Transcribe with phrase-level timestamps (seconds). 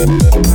[0.00, 0.49] Thank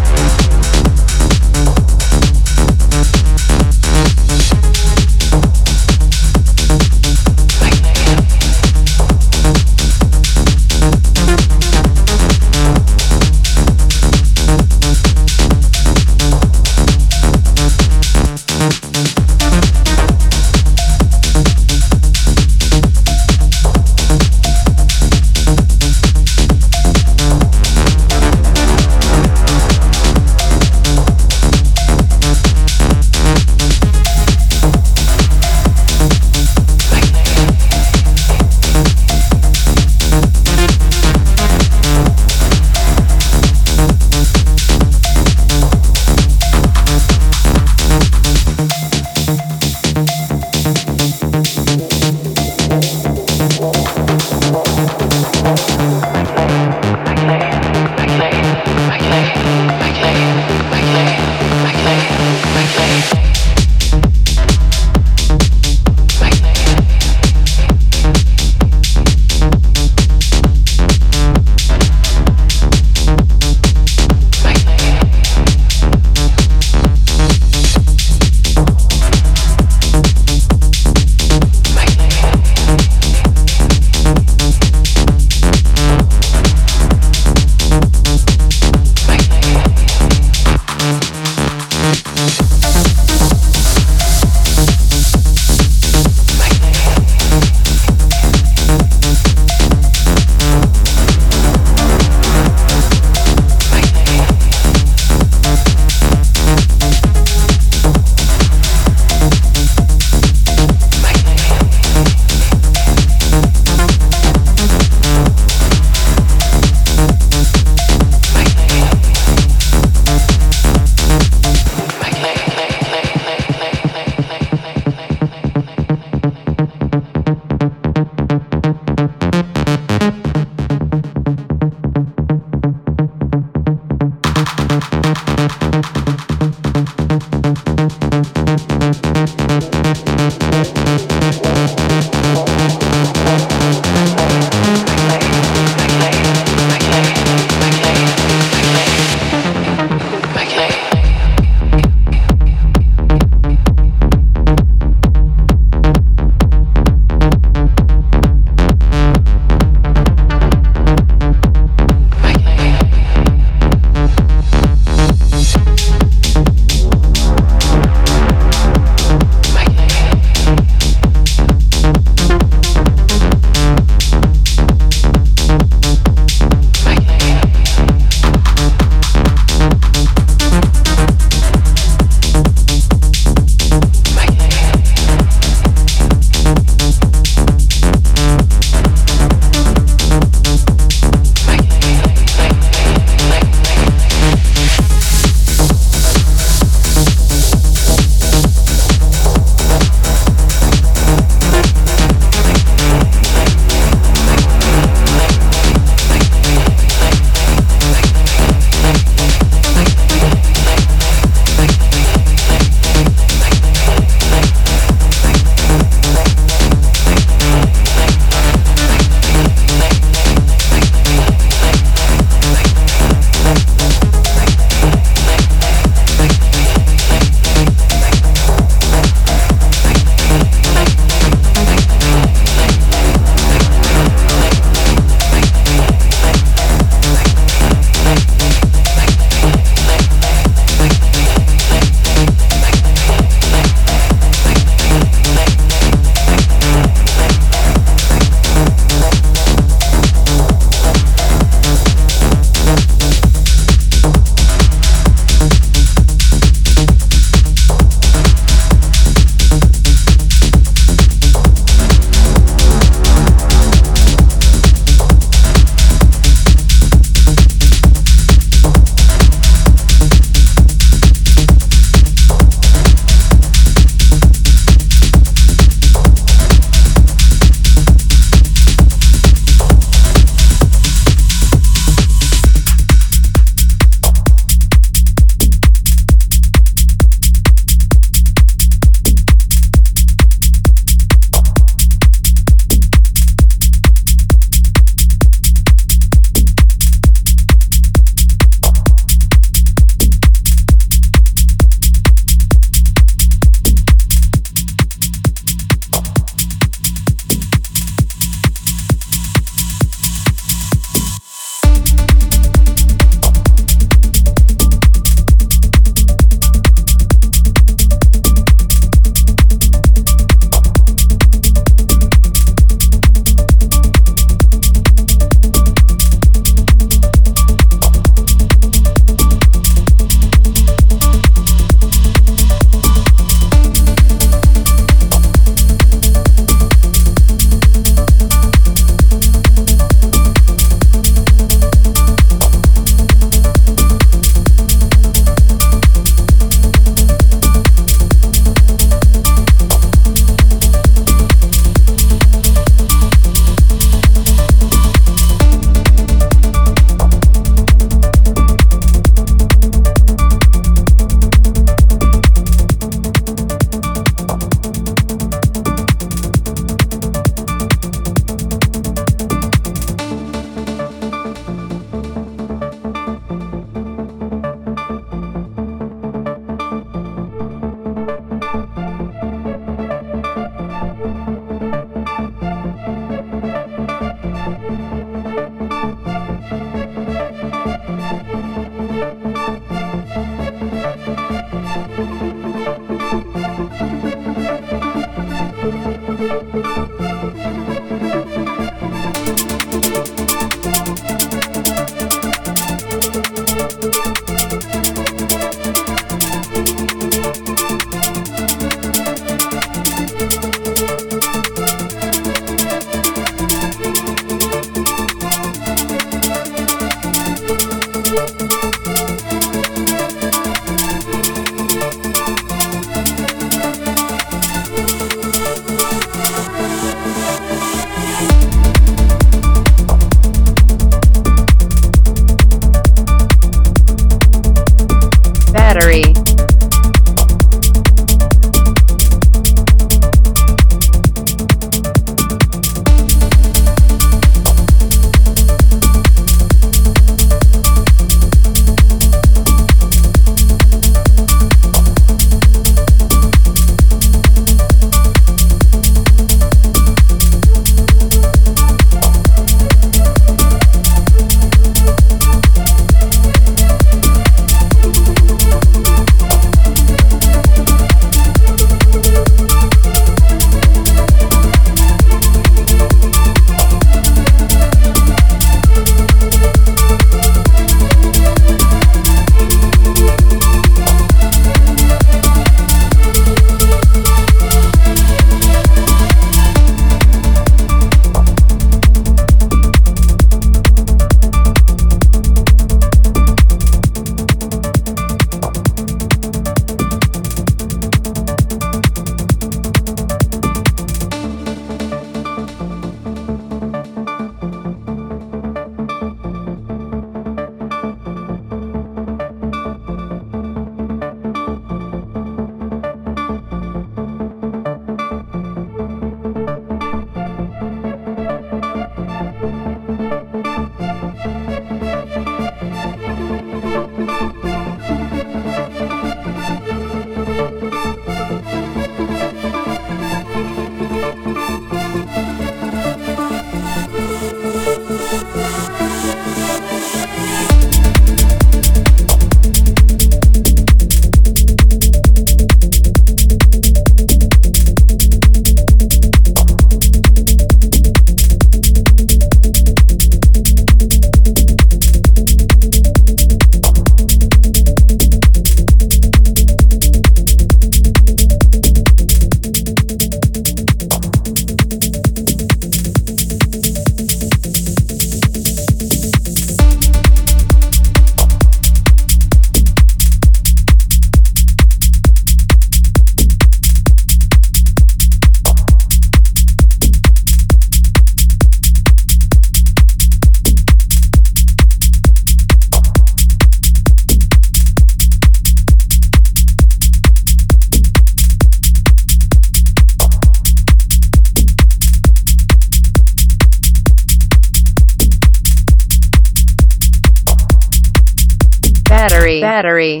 [599.61, 600.00] battery